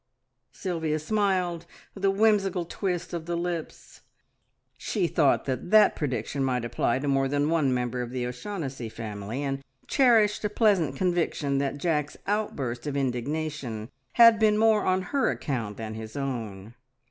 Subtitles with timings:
[0.51, 4.01] Sylvia smiled with a whimsical twist of the lips.
[4.75, 8.89] She thought that that prediction might apply to more than one member of the O'Shaughnessy
[8.89, 15.03] family, and cherished a pleasant conviction that Jack's outburst of indignation had been more on
[15.13, 16.73] her account than his own.